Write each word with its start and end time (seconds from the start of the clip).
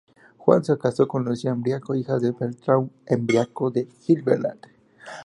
Juan 0.39 0.63
se 0.65 0.75
casó 0.79 1.07
con 1.07 1.23
Lucía 1.25 1.51
Embriaco, 1.51 1.93
hija 1.93 2.17
de 2.17 2.31
Bertrand 2.31 2.89
Embriaco 3.05 3.69
de 3.69 3.87
Gibelet. 3.99 4.67